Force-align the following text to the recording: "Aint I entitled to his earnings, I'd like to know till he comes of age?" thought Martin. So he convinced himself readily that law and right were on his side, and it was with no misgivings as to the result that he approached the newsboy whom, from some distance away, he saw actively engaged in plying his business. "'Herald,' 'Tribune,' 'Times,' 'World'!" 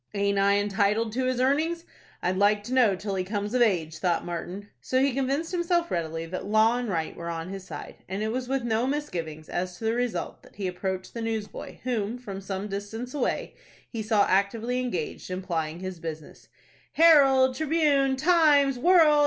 "Aint 0.15 0.39
I 0.39 0.55
entitled 0.57 1.11
to 1.13 1.25
his 1.25 1.39
earnings, 1.39 1.85
I'd 2.23 2.35
like 2.35 2.63
to 2.63 2.73
know 2.73 2.95
till 2.95 3.13
he 3.13 3.23
comes 3.23 3.53
of 3.53 3.61
age?" 3.61 3.99
thought 3.99 4.25
Martin. 4.25 4.67
So 4.81 4.99
he 4.99 5.13
convinced 5.13 5.51
himself 5.51 5.91
readily 5.91 6.25
that 6.25 6.47
law 6.47 6.79
and 6.79 6.89
right 6.89 7.15
were 7.15 7.29
on 7.29 7.49
his 7.49 7.65
side, 7.65 7.97
and 8.09 8.23
it 8.23 8.29
was 8.31 8.47
with 8.49 8.63
no 8.63 8.87
misgivings 8.87 9.47
as 9.47 9.77
to 9.77 9.83
the 9.85 9.93
result 9.93 10.41
that 10.41 10.55
he 10.55 10.65
approached 10.65 11.13
the 11.13 11.21
newsboy 11.21 11.81
whom, 11.83 12.17
from 12.17 12.41
some 12.41 12.67
distance 12.67 13.13
away, 13.13 13.53
he 13.91 14.01
saw 14.01 14.25
actively 14.25 14.79
engaged 14.79 15.29
in 15.29 15.43
plying 15.43 15.81
his 15.81 15.99
business. 15.99 16.47
"'Herald,' 16.93 17.53
'Tribune,' 17.55 18.15
'Times,' 18.17 18.79
'World'!" 18.79 19.19